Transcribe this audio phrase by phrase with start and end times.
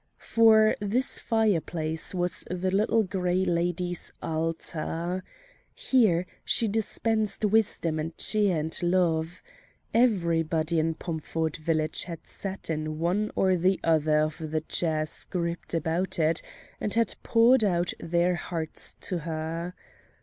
[0.17, 5.23] For this fireplace was the Little Gray Lady's altar.
[5.75, 9.43] Here she dispensed wisdom and cheer and love.
[9.93, 15.75] Everybody in Pomford village had sat in one or the other of the chairs grouped
[15.75, 16.41] about it
[16.79, 19.75] and had poured out their hearts to her.